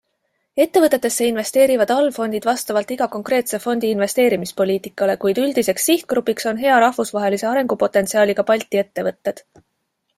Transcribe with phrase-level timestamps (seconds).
[0.63, 8.49] Ettevõtetesse investeerivad allfondid vastavalt iga konkreetse fondi investeerimispoliitikale, kuid üldiseks sihtgrupiks on hea rahvusvahelise arengupotentsiaaliga
[8.51, 9.47] Balti ettevõtted.